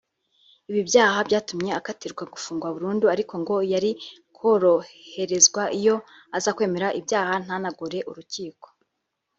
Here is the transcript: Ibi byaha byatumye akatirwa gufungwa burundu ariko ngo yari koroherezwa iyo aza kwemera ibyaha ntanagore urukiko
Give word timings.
Ibi 0.69 0.81
byaha 0.89 1.19
byatumye 1.27 1.71
akatirwa 1.79 2.23
gufungwa 2.33 2.67
burundu 2.75 3.05
ariko 3.13 3.33
ngo 3.41 3.55
yari 3.73 3.91
koroherezwa 4.37 5.63
iyo 5.79 5.95
aza 6.37 6.49
kwemera 6.55 6.87
ibyaha 6.99 7.33
ntanagore 7.43 7.99
urukiko 8.09 8.67